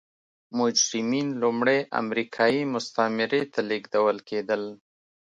مجرمین 0.59 1.27
لومړی 1.41 1.79
امریکايي 2.01 2.61
مستعمرې 2.73 3.41
ته 3.53 3.59
لېږدول 3.69 4.17
کېدل. 4.29 4.63